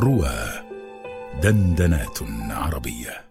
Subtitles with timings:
[0.00, 0.34] روى
[1.42, 2.18] دندنات
[2.50, 3.24] عربية.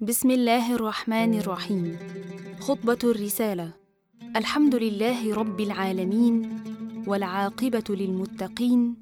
[0.00, 1.96] بسم الله الرحمن الرحيم.
[2.60, 3.70] خطبة الرسالة.
[4.36, 6.60] الحمد لله رب العالمين
[7.06, 8.96] والعاقبة للمتقين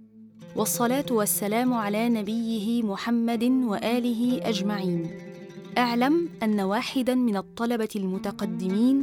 [0.57, 5.32] والصلاة والسلام على نبيه محمد وآله أجمعين.
[5.79, 9.00] أعلم أن واحدا من الطلبة المتقدمين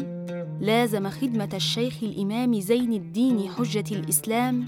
[0.61, 4.68] لازم خدمة الشيخ الإمام زين الدين حجة الإسلام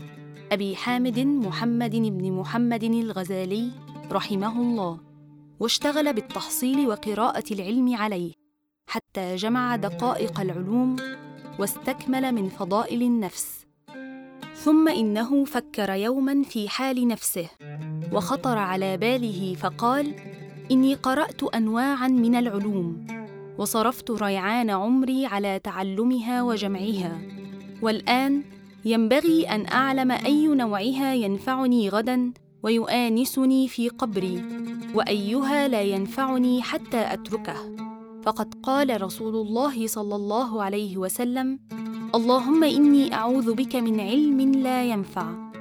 [0.51, 3.71] أبي حامد محمد بن محمد الغزالي
[4.11, 4.99] رحمه الله
[5.59, 8.31] واشتغل بالتحصيل وقراءة العلم عليه
[8.87, 10.95] حتى جمع دقائق العلوم
[11.59, 13.65] واستكمل من فضائل النفس.
[14.55, 17.49] ثم إنه فكر يوما في حال نفسه
[18.13, 20.15] وخطر على باله فقال
[20.71, 23.07] إني قرأت أنواعا من العلوم
[23.57, 27.21] وصرفت ريعان عمري على تعلمها وجمعها
[27.81, 28.43] والآن
[28.85, 34.43] ينبغي أن أعلم أي نوعها ينفعني غدا ويؤانسني في قبري
[34.95, 37.75] وأيها لا ينفعني حتى أتركه.
[38.23, 41.59] فقد قال رسول الله صلى الله عليه وسلم
[42.15, 45.51] اللهم إني أعوذ بك من علم لا ينفع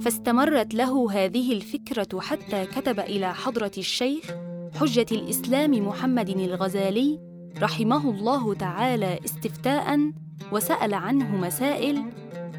[0.00, 7.18] فاستمرت له هذه الفكرة حتى كتب إلى حضرة الشيخ حجة الإسلام محمد الغزالي
[7.62, 10.12] رحمه الله تعالى استفتاء
[10.52, 12.02] وسأل عنه مسائل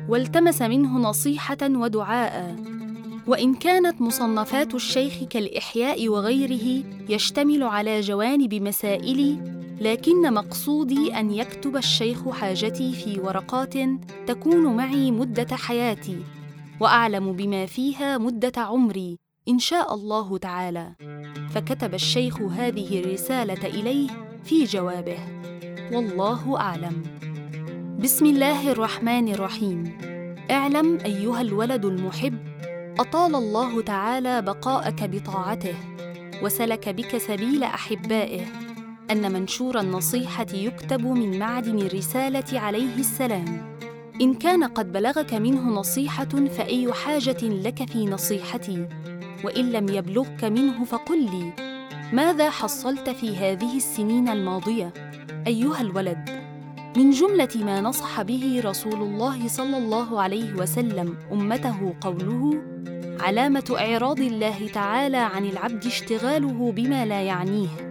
[0.09, 2.55] والتمس منه نصيحة ودعاء.
[3.27, 9.37] وإن كانت مصنفات الشيخ كالإحياء وغيره يشتمل على جوانب مسائلي
[9.81, 13.73] لكن مقصودي أن يكتب الشيخ حاجتي في ورقات
[14.27, 16.17] تكون معي مدة حياتي
[16.79, 19.17] وأعلم بما فيها مدة عمري.
[19.49, 20.91] إن شاء الله تعالى.
[21.49, 24.09] فكتب الشيخ هذه الرسالة إليه
[24.43, 25.19] في جوابه.
[25.91, 27.03] والله أعلم.
[27.99, 29.97] بسم الله الرحمن الرحيم.
[30.51, 32.37] اعلم أيها الولد المحب
[32.99, 35.75] أطال الله تعالى بقاءك بطاعته
[36.43, 38.45] وسلك بك سبيل أحبائه
[39.11, 43.79] أن منشور النصيحة يكتب من معدن الرسالة عليه السلام.
[44.21, 48.87] إن كان قد بلغك منه نصيحة فأي حاجة لك في نصيحتي.
[49.43, 51.53] وإن لم يبلغك منه فقل لي
[52.13, 54.93] ماذا حصلت في هذه السنين الماضية؟
[55.47, 56.29] أيها الولد
[56.97, 62.61] من جملة ما نصح به رسول الله صلى الله عليه وسلم أمته قوله
[63.19, 67.89] علامة إعراض الله تعالى عن العبد اشتغاله بما لا يعنيه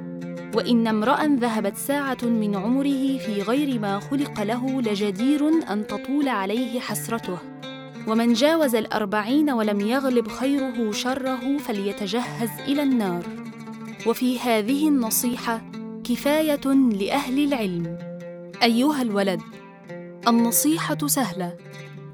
[0.54, 6.80] وإن امرأ ذهبت ساعة من عمره في غير ما خلق له لجدير أن تطول عليه
[6.80, 7.38] حسرته.
[8.08, 13.22] ومن جاوز الأربعين ولم يغلب خيره شره فليتجهز إلى النار.
[14.06, 15.62] وفي هذه النصيحة
[16.04, 17.98] كفاية لأهل العلم.
[18.62, 19.40] أيها الولد
[20.28, 21.56] النصيحة سهلة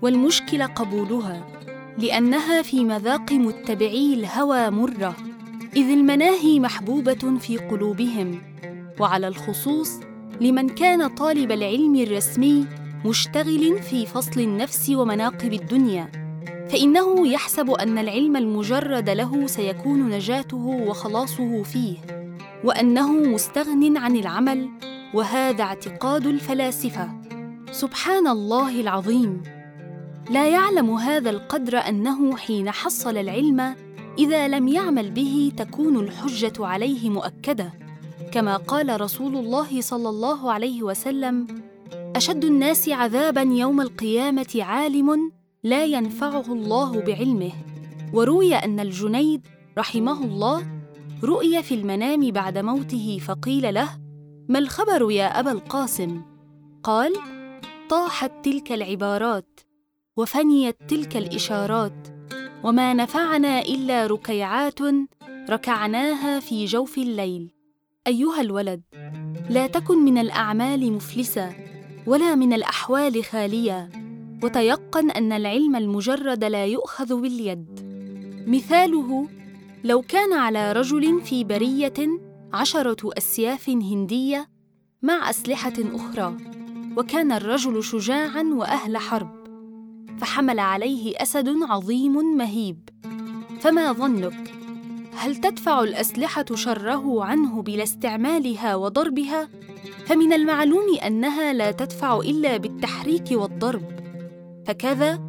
[0.02, 1.46] والمشكلة قبولها
[1.98, 5.16] لأنها في مذاق متبعي الهوى مرة
[5.76, 8.42] إذ المناهي محبوبة في قلوبهم
[9.00, 9.90] وعلى الخصوص
[10.40, 12.66] لمن كان طالب العلم الرسمي
[13.04, 16.08] مشتغل في فصل النفس ومناقب الدنيا
[16.68, 21.96] فإنه يحسب أن العلم المجرد له سيكون نجاته وخلاصه فيه
[22.64, 24.68] وأنه مستغن عن العمل
[25.14, 27.08] وهذا اعتقاد الفلاسفة.
[27.70, 29.42] سبحان الله العظيم.
[30.30, 33.74] لا يعلم هذا القدر أنه حين حصل العلم
[34.18, 37.72] إذا لم يعمل به تكون الحجة عليه مؤكدة
[38.32, 41.46] كما قال رسول الله صلى الله عليه وسلم
[42.16, 45.32] أشد الناس عذابا يوم القيامة عالم
[45.62, 47.52] لا ينفعه الله بعلمه.
[48.12, 49.46] وروي أن الجنيد
[49.78, 50.66] رحمه الله
[51.24, 53.88] رؤي في المنام بعد موته فقيل له
[54.48, 56.22] ما الخبر يا أبا القاسم؟
[56.82, 57.12] قال
[57.88, 59.60] طاحت تلك العبارات
[60.16, 62.08] وفنيت تلك الإشارات
[62.64, 64.78] وما نفعنا إلا ركيعات
[65.50, 67.54] ركعناها في جوف الليل.
[68.06, 68.82] أيها الولد
[69.50, 71.73] لا تكن من الأعمال مفلسا
[72.06, 73.90] ولا من الأحوال خاليا
[74.42, 77.66] وتيقن أن العلم المجرد لا يؤخذ باليد.
[78.46, 79.28] مثاله
[79.84, 82.20] لو كان على رجل في برية
[82.52, 84.48] عشرة أسياف هندية
[85.02, 86.36] مع أسلحة أخرى
[86.96, 89.44] وكان الرجل شجاعا وأهل حرب
[90.18, 92.88] فحمل عليه أسد عظيم مهيب.
[93.60, 94.52] فما ظنك؟
[95.16, 99.48] هل تدفع الأسلحة شره عنه بلا استعمالها وضربها؟
[100.06, 103.82] فمن المعلوم أنها لا تدفع إلا بالتحريك والضرب.
[104.66, 105.20] فكذا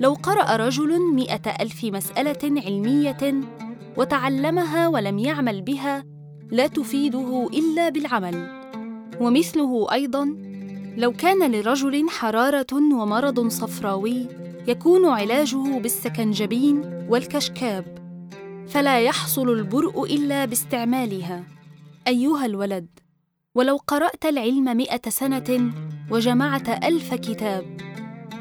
[0.00, 3.40] لو قرأ رجل مائه ألف مسألة علمية
[3.96, 6.04] وتعلمها ولم يعمل بها
[6.50, 8.62] لا تفيده إلا بالعمل.
[9.20, 10.24] ومثله أيضا
[10.96, 14.26] لو كان لرجل حرارة ومرض صفراوي
[14.68, 17.84] يكون علاجه بالسكنجبين والكشكاب
[18.68, 21.44] فلا يحصل البرء إلا باستعمالها.
[22.08, 23.01] أيها الولد.
[23.54, 25.72] ولو قرأت العلم مئة سنة
[26.10, 27.64] وجمعت ألف كتاب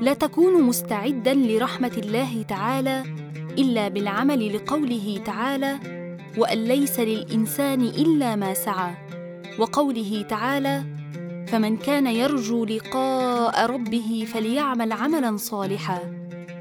[0.01, 3.03] لا تكون مستعدا لرحمة الله تعالى
[3.57, 5.79] إلا بالعمل لقوله تعالى
[6.37, 8.93] وأن ليس للإنسان إلا ما سعى
[9.59, 10.83] وقوله تعالى
[11.47, 15.99] فمن كان يرجو لقاء ربه فليعمل عملا صالحا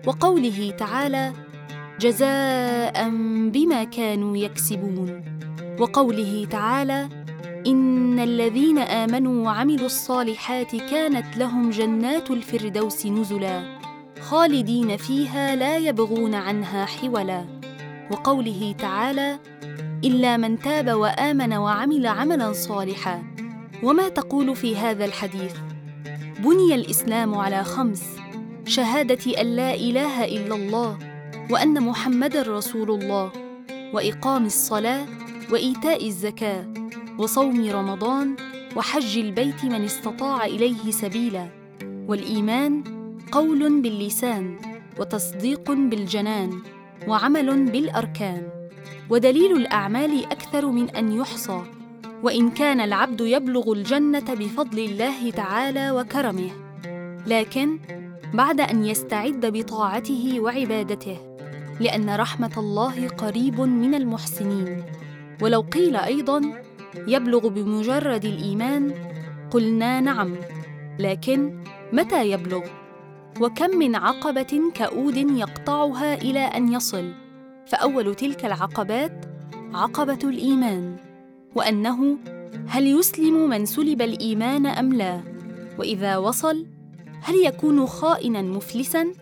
[0.06, 1.32] وقوله تعالى
[2.00, 3.11] جزاء
[3.50, 5.25] بما كانوا يكسبون
[5.81, 7.19] وقوله تعالى
[7.66, 13.78] إن الذين آمنوا وعملوا الصالحات كانت لهم جنات الفردوس نزلا
[14.20, 17.44] خالدين فيها لا يبغون عنها حولا
[18.10, 19.38] وقوله تعالى
[20.04, 23.22] إلا من تاب وآمن وعمل عملا صالحا
[23.82, 25.54] وما تقول في هذا الحديث
[26.38, 28.02] بني الإسلام على خمس
[28.66, 30.98] شهادة أن لا إله إلا الله
[31.50, 33.32] وأن محمدا رسول الله
[33.94, 35.06] وإقام الصلاة
[35.52, 36.80] وإيتاء الزكاة
[37.20, 38.37] وصوم رمضان
[38.76, 41.49] وحج البيت من استطاع إليه سبيلا
[42.08, 42.84] والإيمان
[43.32, 44.56] قول باللسان
[44.99, 46.62] وتصديق بالجنان
[47.08, 48.49] وعمل بالأركان
[49.11, 51.62] ودليل الأعمال أكثر من أن يحصى
[52.22, 56.50] وإن كان العبد يبلغ الجنة بفضل الله تعالى وكرمه
[57.26, 57.78] لكن
[58.34, 61.19] بعد أن يستعد بطاعته وعبادته
[61.81, 64.82] لأن رحمة الله قريب من المحسنين
[65.43, 66.69] ولو قيل أيضا
[67.08, 68.94] يبلغ بمجرد الإيمان
[69.50, 70.37] قلنا نعم
[70.98, 72.62] لكن متى يبلغ؟
[73.40, 77.12] وكم من عقبة كؤود يقطعها إلى أن يصل؟
[77.66, 79.25] فأول تلك العقبات
[79.75, 80.96] عقبة الإيمان
[81.54, 82.19] وأنه
[82.66, 85.20] هل يسلم من سلب الإيمان أم لا؟
[85.78, 86.66] وإذا وصل
[87.22, 89.12] هل يكون خائنا مفلسا؟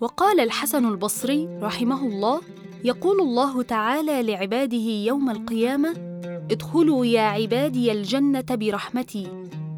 [0.00, 2.40] وقال الحسن البصري رحمه الله
[2.84, 4.76] يقول الله تعالى لعباده
[5.06, 6.13] يوم القيامة
[6.50, 9.28] ادخلوا يا عبادي الجنة برحمتي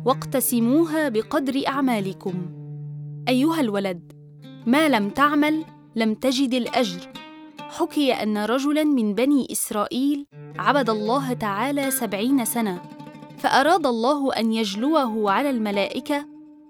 [0.05, 2.35] واقتسموها بقدر أعمالكم.
[3.29, 4.13] أيها الولد
[4.67, 5.65] ما لم تعمل
[5.97, 7.01] لم تجد الأجر.
[7.59, 10.27] حكي أن رجلا من بني إسرائيل
[10.59, 12.83] عبد الله تعالى سبعين سنة
[13.39, 16.27] فأراد الله أن يجلوه على الملائكة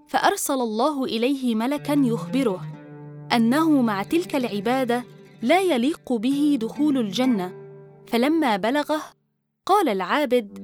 [0.06, 2.60] فأرسل الله إليه ملكا يخبره
[3.32, 5.04] أنه مع تلك العبادة
[5.42, 7.52] لا يليق به دخول الجنة.
[8.06, 9.02] فلما بلغه
[9.66, 10.58] قال العابد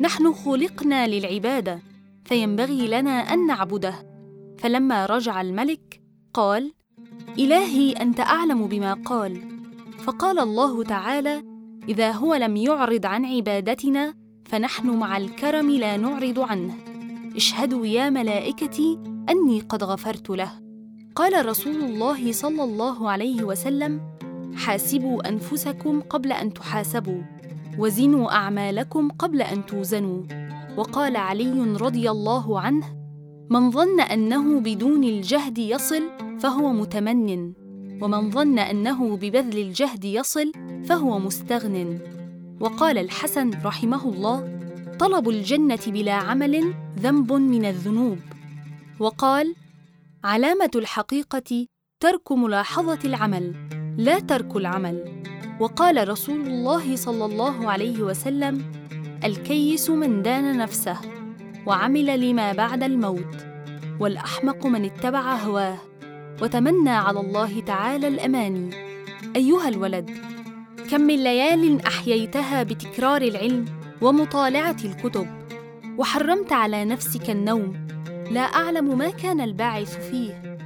[0.00, 1.82] نحن خلقنا للعبادة
[2.24, 3.94] فينبغي لنا أن نعبده.
[4.58, 6.00] فلما رجع الملك
[6.34, 6.72] قال
[7.38, 9.42] إلهي أنت أعلم بما قال.
[9.98, 11.42] فقال الله تعالى
[11.88, 14.14] إذا هو لم يعرض عن عبادتنا
[14.44, 16.74] فنحن مع الكرم لا نعرض عنه.
[17.36, 18.98] اشهدوا يا ملائكتي
[19.30, 20.52] أني قد غفرت له.
[21.14, 24.00] قال رسول الله صلى الله عليه وسلم
[24.56, 27.22] حاسبوا أنفسكم قبل أن تحاسبوا.
[27.78, 30.22] وزنوا أعمالكم قبل أن توزنوا.
[30.76, 32.86] وقال علي رضي الله عنه
[33.50, 36.02] من ظن أنه بدون الجهد يصل
[36.40, 37.52] فهو متمن.
[38.02, 40.52] ومن ظن أنه ببذل الجهد يصل
[40.84, 41.98] فهو مستغن.
[42.60, 44.58] وقال الحسن رحمه الله
[44.98, 48.18] طلب الجنة بلا عمل ذنب من الذنوب.
[49.00, 49.54] وقال
[50.24, 51.66] علامة الحقيقة
[52.00, 53.54] ترك ملاحظة العمل
[53.98, 55.17] لا ترك العمل.
[55.60, 58.64] وقال رسول الله صلى الله عليه وسلم
[59.24, 60.96] الكيس من دان نفسه
[61.66, 63.36] وعمل لما بعد الموت
[64.00, 65.78] والأحمق من اتبع هواه
[66.42, 68.70] وتمنى على الله تعالى الاماني
[69.36, 70.10] أيها الولد
[70.90, 73.64] كم من ليال أحييتها بتكرار العلم
[74.02, 75.26] ومطالعة الكتب
[75.98, 77.88] وحرمت على نفسك النوم
[78.30, 80.58] لا أعلم ما كان الباعث فيه.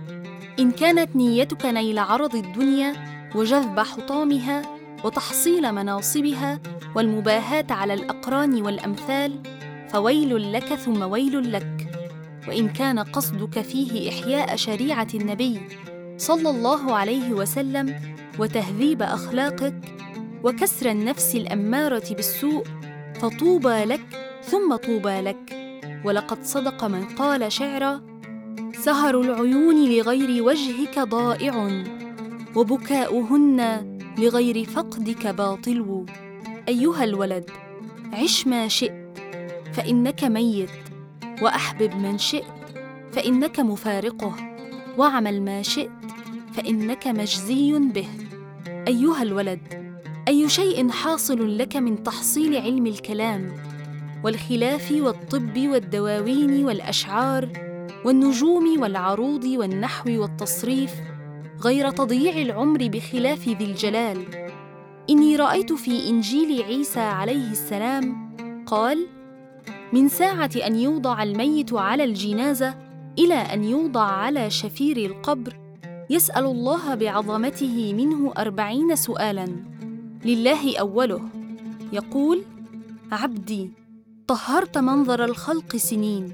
[0.59, 2.93] إن كانت نيتك نيل عرض الدنيا
[3.35, 4.63] وجذب حطامها
[5.05, 6.61] وتحصيل مناصبها
[6.97, 9.43] والمباهاة على الأقران والأمثال
[9.89, 11.89] فويل لك ثم ويل لك.
[12.49, 15.61] وإن كان قصدك فيه إحياء شريعة النبي
[16.17, 17.95] صلى الله عليه وسلم
[18.39, 19.75] وتهذيب أخلاقك
[20.45, 22.65] وكسر النفس الأمارة بالسوء
[23.21, 24.05] فطوبى لك
[24.43, 25.57] ثم طوبى لك.
[26.05, 28.01] ولقد صدق من قال شعرا
[28.73, 31.85] سهر العيون لغير وجهك ضائع
[32.57, 36.07] وبكاؤهن لغير فقدك باطل.
[36.69, 37.51] أيها الولد
[38.13, 39.19] عش ما شئت
[39.73, 40.71] فإنك ميت
[41.43, 42.45] وأحبب من شئت
[43.13, 44.35] فإنك مفارقه
[44.99, 45.91] واعمل ما شئت
[46.55, 48.09] فإنك مجزي به.
[48.89, 49.61] أيها الولد
[50.29, 53.53] أي شيء حاصل لك من تحصيل علم الكلام
[54.25, 57.49] والخلاف والطب والدواوين والأشعار
[58.05, 60.95] والنجوم والعروض والنحو والتصريف
[61.65, 64.19] غير تضييع العمر بخلاف ذي الجلال.
[65.11, 68.33] إني رأيت في إنجيل عيسى عليه السلام
[68.67, 69.07] قال
[69.93, 72.75] من ساعة أن يوضع الميت على الجنازة
[73.19, 75.57] إلى أن يوضع على شفير القبر
[76.11, 79.47] يسأل الله بعظمته منه أربعين سؤالا.
[80.25, 81.21] لله أوله.
[81.93, 82.43] يقول
[83.13, 83.71] عبدي
[84.27, 86.33] طهرت منظر الخلق سنين.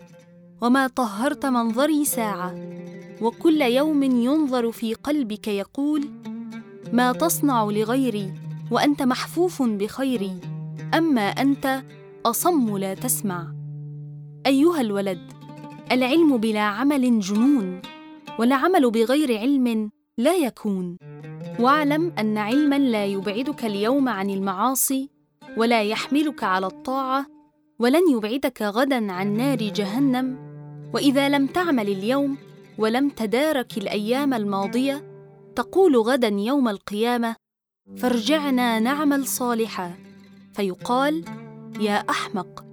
[0.60, 2.54] وما طهرت منظري ساعة.
[3.22, 6.08] وكل يوم ينظر في قلبك يقول
[6.92, 8.32] ما تصنع لغيري
[8.70, 10.40] وأنت محفوف بخيري
[10.94, 11.82] أما أنت
[12.26, 13.46] أصم لا تسمع.
[14.46, 15.32] أيها الولد
[15.92, 17.80] العلم بلا عمل جنون
[18.38, 20.96] والعمل بغير علم لا يكون.
[21.60, 25.10] واعلم أن علما لا يبعدك اليوم عن المعاصي
[25.56, 27.26] ولا يحملك على الطاعة
[27.78, 30.47] ولن يبعدك غدا عن نار جهنم.
[30.94, 32.36] وإذا لم تعمل اليوم
[32.78, 35.04] ولم تدارك الأيام الماضية
[35.56, 37.36] تقول غدا يوم القيامة
[37.96, 39.94] فارجعنا نعمل صالحا.
[40.52, 41.24] فيقال
[41.80, 42.64] يا أحمق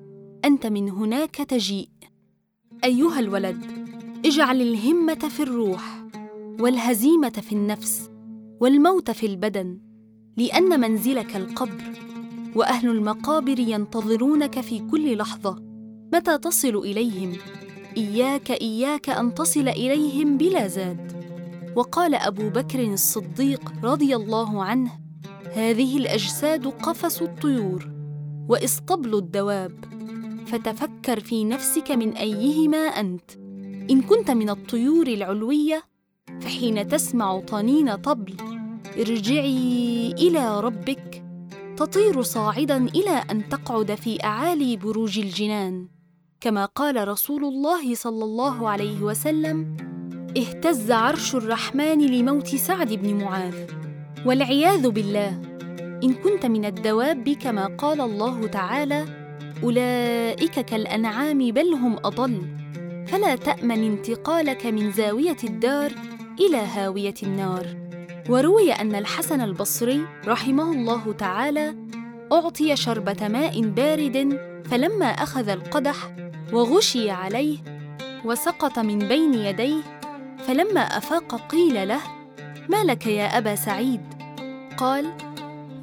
[0.45, 1.89] أنت من هناك تجيء.
[2.83, 3.65] أيها الولد
[4.25, 6.03] اجعل الهمة في الروح
[6.59, 8.09] والهزيمة في النفس
[8.59, 9.79] والموت في البدن
[10.37, 11.83] لأن منزلك القبر
[12.55, 15.55] وأهل المقابر ينتظرونك في كل لحظة
[16.13, 17.33] متى تصل إليهم؟
[17.97, 21.25] إياك إياك أن تصل إليهم بلا زاد.
[21.75, 24.91] وقال أبو بكر الصديق رضي الله عنه
[25.53, 27.89] هذه الأجساد قفص الطيور
[28.49, 29.85] واسطبل الدواب.
[30.47, 33.31] فتفكر في نفسك من أيهما أنت.
[33.91, 35.83] إن كنت من الطيور العلوية
[36.41, 38.33] فحين تسمع طنين طبل
[38.97, 41.23] ارجعي إلى ربك.
[41.77, 45.94] تطير صاعدا إلى أن تقعد في أعالي بروج الجنان.
[46.45, 49.77] كما قال رسول الله صلى الله عليه وسلم
[50.37, 53.55] اهتز عرش الرحمن لموت سعد بن معاذ.
[54.25, 55.41] والعياذ بالله
[56.03, 59.05] إن كنت من الدواب كما قال الله تعالى
[59.63, 62.41] أولئك كالأنعام بل هم أضل
[63.07, 65.91] فلا تأمن انتقالك من زاوية الدار
[66.39, 67.65] إلى هاوية النار.
[68.29, 71.75] وروي أن الحسن البصري رحمه الله تعالى
[72.31, 77.57] أعطي شربة ماء بارد فلما أخذ القدح وغشي عليه
[78.25, 79.81] وسقط من بين يديه
[80.47, 82.01] فلما أفاق قيل له
[82.69, 84.01] ما لك يا أبا سعيد؟
[84.77, 85.13] قال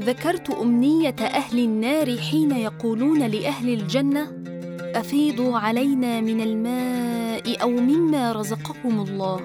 [0.03, 4.43] ذكرت أمنية أهل النار حين يقولون لأهل الجنة
[4.95, 9.41] أفيضوا علينا من الماء أو مما رزقكم الله.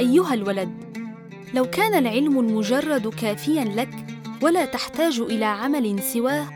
[0.00, 0.70] أيها الولد
[1.54, 3.90] لو كان العلم المجرد كافيا لك
[4.42, 6.48] ولا تحتاج إلى عمل سواه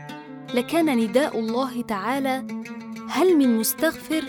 [0.53, 2.43] لكان نداء الله تعالى
[3.09, 4.23] هل من مستغفر؟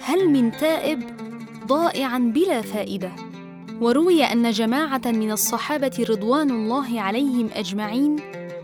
[0.00, 1.02] هل من تائب؟
[1.66, 3.12] ضائعا بلا فائدة.
[3.80, 8.16] وروي أن جماعة من الصحابة رضوان الله عليهم أجمعين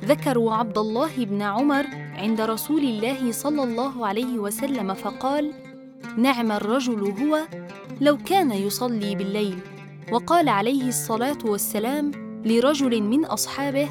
[0.05, 5.53] ذكروا عبد الله بن عمر عند رسول الله صلى الله عليه وسلم فقال
[6.17, 7.39] نعم الرجل هو
[8.01, 9.59] لو كان يصلي بالليل
[10.13, 12.11] وقال عليه الصلاة والسلام
[12.45, 13.89] لرجل من أصحابه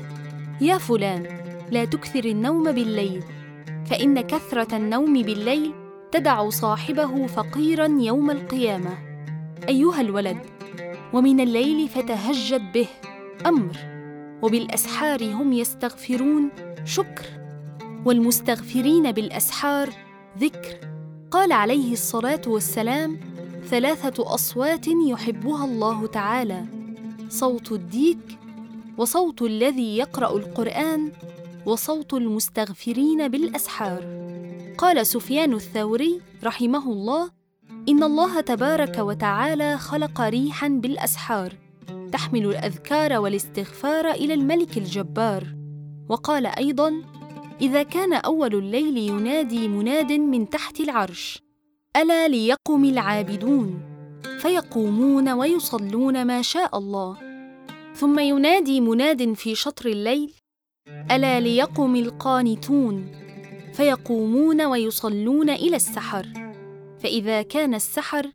[0.61, 1.25] يا فلان
[1.71, 3.23] لا تكثر النوم بالليل
[3.85, 5.73] فان كثرة النوم بالليل
[6.11, 8.97] تدع صاحبه فقيرا يوم القيامة.
[9.69, 10.37] أيها الولد
[11.13, 12.87] ومن الليل فتهجد به
[13.45, 13.77] أمر
[14.41, 16.49] وبالأسحار هم يستغفرون
[16.85, 17.25] شكر
[18.05, 19.89] والمستغفرين بالأسحار
[20.39, 20.91] ذكر.
[21.31, 23.19] قال عليه الصلاة والسلام
[23.65, 26.65] ثلاثة أصوات يحبها الله تعالى
[27.29, 28.37] صوت الديك
[28.97, 31.11] وصوت الذي يقرأ القرآن
[31.65, 34.03] وصوت المستغفرين بالأسحار.
[34.77, 37.31] قال سفيان الثوري رحمه الله
[37.89, 41.53] إن الله تبارك وتعالى خلق ريحا بالأسحار
[42.11, 45.43] تحمل الأذكار والاستغفار إلى الملك الجبار.
[46.09, 47.01] وقال أيضا
[47.61, 51.41] إذا كان أول الليل ينادي مناد من تحت العرش
[51.97, 53.81] ألا ليقم العابدون؟
[54.39, 57.17] فيقومون ويصلون ما شاء الله.
[57.95, 60.33] ثم ينادي مناد في شطر الليل
[60.87, 63.07] ألا ليقم القانتون
[63.73, 66.27] فيقومون ويصلون إلى السحر؟
[66.99, 68.31] فإذا كان السحر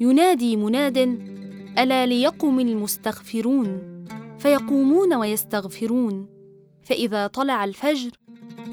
[0.00, 0.98] ينادي مناد
[1.78, 3.78] ألا ليقم المستغفرون؟
[4.38, 6.26] فيقومون ويستغفرون.
[6.82, 8.10] فإذا طلع الفجر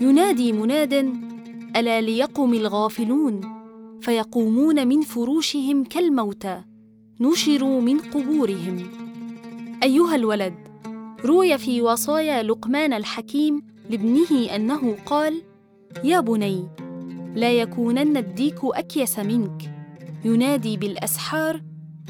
[0.01, 0.93] ينادي مناد
[1.75, 3.41] ألا ليقم الغافلون؟
[4.01, 6.61] فيقومون من فروشهم كالموتى
[7.19, 8.91] نشروا من قبورهم.
[9.83, 10.68] أيها الولد
[11.25, 15.41] روي في وصايا لقمان الحكيم لابنه أنه قال
[16.03, 16.67] يا بني
[17.35, 19.71] لا يكونن الديك أكيس منك.
[20.25, 21.61] ينادي بالأسحار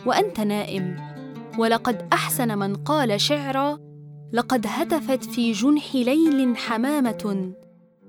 [0.05, 0.95] وأنت نائم.
[1.57, 3.79] ولقد أحسن من قال شعرا
[4.33, 7.53] لقد هتفت في جنح ليل حمامة.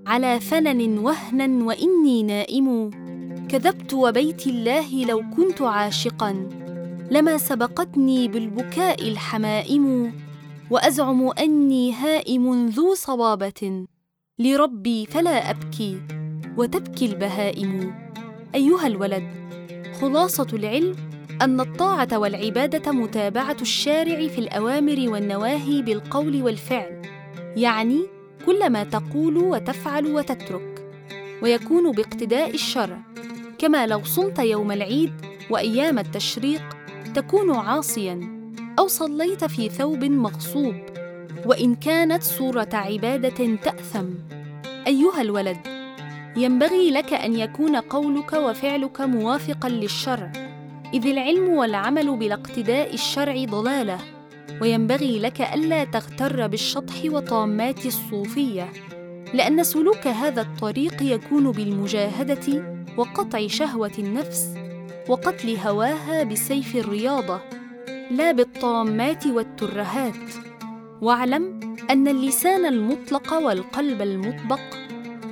[0.07, 2.91] على فنن وهنا وإني نائم.
[3.49, 6.49] كذبت وبيت الله لو كنت عاشقا.
[7.11, 10.13] لما سبقتني بالبكاء الحمائم.
[10.71, 13.87] وأزعم أني هائم ذو صبابة.
[14.39, 16.03] لربي فلا أبكي
[16.57, 17.95] وتبكي البهائم.
[18.55, 19.25] أيها الولد
[20.01, 20.97] خلاصة العلم
[21.43, 27.03] أن الطاعة والعبادة متابعة الشارع في الأوامر والنواهي بالقول والفعل
[27.57, 28.07] يعني
[28.47, 30.93] كل ما تقول وتفعل وتترك
[31.43, 32.99] ويكون باقتداء الشرع.
[33.59, 35.13] كما لو صمت يوم العيد
[35.51, 36.63] وأيام التشريق
[37.15, 38.40] تكون عاصيا.
[38.81, 40.75] أو صليت في ثوب مغصوب
[41.47, 44.07] وإن كانت صورة عبادة تأثم.
[44.87, 45.57] أيها الولد
[46.37, 50.33] ينبغي لك أن يكون قولك وفعلك موافقا للشرع
[50.95, 53.99] إذ العلم والعمل بالاقتداء الشرع ضلالة.
[54.63, 58.73] وينبغي لك ألا تغتر بالشطح وطامات الصوفية
[59.35, 64.55] لأن سلوك هذا الطريق يكون بالمجاهدة وقطع شهوة النفس
[65.09, 67.60] وقتل هواها بسيف الرياضة.
[68.11, 70.15] لا بالطامات والترهات.
[71.01, 74.61] واعلم أن اللسان المطلق والقلب المطبق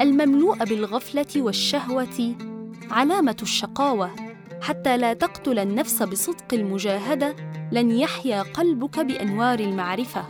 [0.01, 2.35] المملوء بالغفلة والشهوة
[2.91, 4.11] علامة الشقاوة.
[4.63, 7.37] حتى لا تقتل النفس بصدق المجاهدة
[7.73, 10.25] لن يحيا قلبك بأنوار المعرفة.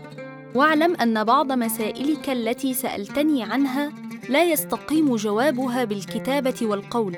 [0.54, 3.92] واعلم أن بعض مسائلك التي سألتني عنها
[4.28, 7.16] لا يستقيم جوابها بالكتابة والقول.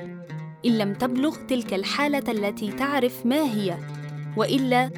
[0.66, 3.78] إن لم تبلغ تلك الحالة التي تعرف ما هي
[4.36, 4.90] وإلا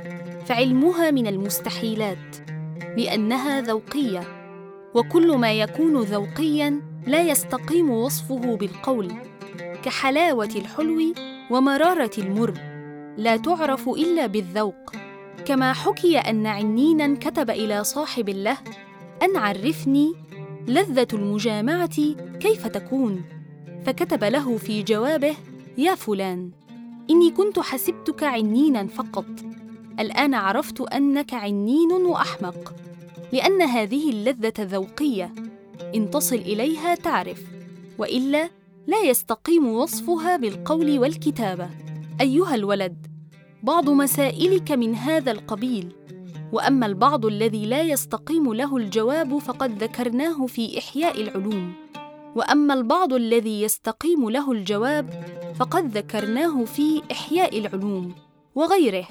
[0.46, 2.36] فعلمها من المستحيلات
[2.96, 4.22] لأنها ذوقية
[4.94, 9.12] وكل ما يكون ذوقيا لا يستقيم وصفه بالقول
[9.82, 11.14] كحلاوة الحلو
[11.50, 12.54] ومرارة المر
[13.16, 14.92] لا تعرف إلا بالذوق.
[15.44, 18.56] كما حكي أن عنينا كتب إلى صاحب له
[19.22, 20.12] أن عرفني
[20.68, 23.24] لذة المجامعة كيف تكون؟
[23.86, 25.34] فكتب له في جوابه
[25.78, 26.50] يا فلان
[27.10, 29.26] إني كنت حسبتك عنينا فقط.
[30.00, 32.74] الآن عرفت أنك عنين وأحمق
[33.32, 35.32] لأن هذه اللذة ذوقية
[35.94, 37.42] إن تصل إليها تعرف
[37.98, 38.50] وإلا
[38.86, 41.70] لا يستقيم وصفها بالقول والكتابة.
[42.20, 43.06] أيها الولد
[43.62, 45.92] بعض مسائلك من هذا القبيل
[46.52, 51.72] وأما البعض الذي لا يستقيم له الجواب فقد ذكرناه في إحياء العلوم
[52.36, 55.10] وأما البعض الذي يستقيم له الجواب
[55.54, 58.14] فقد ذكرناه في إحياء العلوم
[58.54, 59.06] وغيره.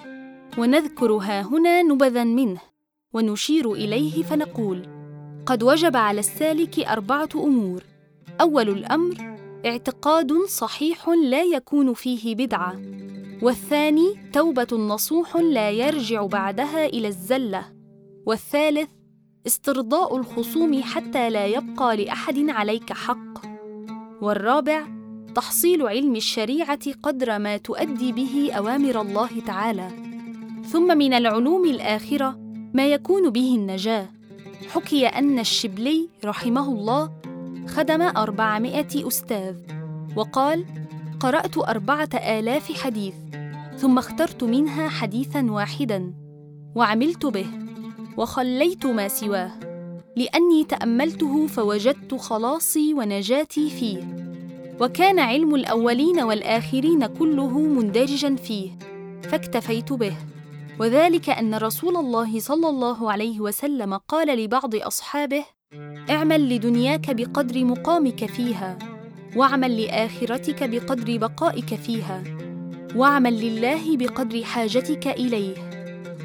[0.57, 2.59] ونذكر ها هنا نبذا منه
[3.13, 4.87] ونشير إليه فنقول
[5.45, 7.83] قد وجب على السالك أربعة أمور.
[8.41, 12.81] أول الأمر اعتقاد صحيح لا يكون فيه بدعة.
[13.41, 17.65] والثاني توبة نصوح لا يرجع بعدها إلى الزلة.
[18.25, 18.89] والثالث
[19.47, 23.45] استرضاء الخصوم حتى لا يبقى لأحد عليك حق.
[24.21, 24.87] والرابع
[25.35, 30.10] تحصيل علم الشريعة قدر ما تؤدي به أوامر الله تعالى.
[30.65, 32.39] ثم من العلوم الآخرة
[32.73, 34.09] ما يكون به النجاة.
[34.69, 37.11] حكي أن الشبلي رحمه الله
[37.67, 39.55] خدم أربعمائة أستاذ
[40.15, 40.65] وقال
[41.19, 43.13] قرأت أربعة آلاف حديث
[43.77, 46.13] ثم اخترت منها حديثا واحدا
[46.75, 47.45] وعملت به
[48.17, 49.51] وخليت ما سواه
[50.15, 54.21] لأني تأملته فوجدت خلاصي ونجاتي فيه
[54.81, 58.71] وكان علم الأولين والآخرين كله مندرجا فيه
[59.23, 60.13] فاكتفيت به.
[60.79, 65.43] وذلك أن رسول الله صلى الله عليه وسلم قال لبعض أصحابه
[66.09, 68.77] اعمل لدنياك بقدر مقامك فيها
[69.35, 72.23] واعمل لآخرتك بقدر بقائك فيها
[72.95, 75.55] واعمل لله بقدر حاجتك إليه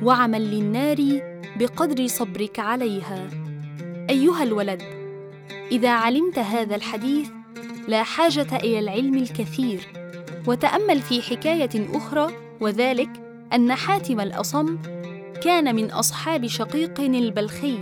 [0.02, 1.20] واعمل للنار
[1.56, 3.30] بقدر صبرك عليها.
[4.10, 4.82] أيها الولد
[5.72, 7.28] إذا علمت هذا الحديث
[7.88, 9.80] لا حاجة إلى العلم الكثير
[10.46, 14.78] وتأمل في حكاية أخرى وذلك أن حاتم الأصم
[15.42, 17.78] كان من أصحاب شقيق البلخي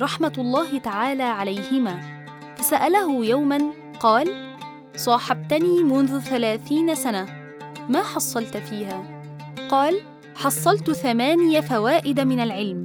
[0.00, 2.00] رحمة الله تعالى عليهما.
[2.56, 3.58] فسأله يوما
[4.00, 4.56] قال
[4.96, 7.26] صاحبتني منذ ثلاثين سنة
[7.88, 9.22] ما حصلت فيها؟
[9.70, 10.00] قال
[10.36, 12.82] حصلت ثماني فوائد من العلم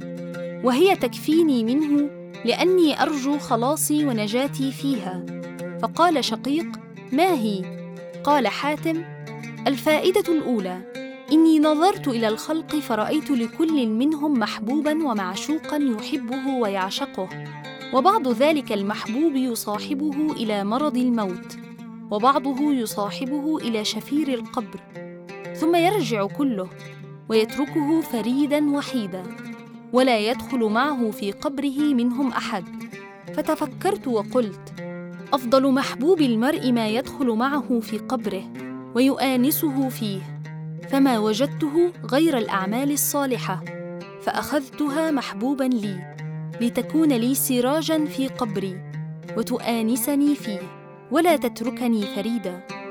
[0.64, 2.10] وهي تكفيني منه
[2.44, 5.24] لأني أرجو خلاصي ونجاتي فيها.
[5.82, 6.66] فقال شقيق
[7.12, 7.62] ما هي؟
[8.24, 9.04] قال حاتم
[9.66, 10.80] الفائدة الأولى
[11.34, 17.28] إني نظرت إلى الخلق فرأيت لكل منهم محبوبا ومعشوقا يحبه ويعشقه
[17.94, 21.56] وبعض ذلك المحبوب يصاحبه إلى مرض الموت
[22.10, 24.80] وبعضه يصاحبه إلى شفير القبر
[25.54, 26.68] ثم يرجع كله
[27.28, 29.22] ويتركه فريدا وحيدا
[29.92, 32.64] ولا يدخل معه في قبره منهم أحد.
[33.34, 34.74] فتفكرت وقلت
[35.32, 38.44] أفضل محبوب المرء ما يدخل معه في قبره
[38.94, 40.33] ويؤانسه فيه.
[40.90, 43.64] فما وجدته غير الأعمال الصالحة
[44.22, 46.14] فأخذتها محبوبا لي
[46.60, 48.80] لتكون لي سراجا في قبري
[49.36, 50.60] وتؤانسني فيه
[51.10, 52.83] ولا تتركني فريدا.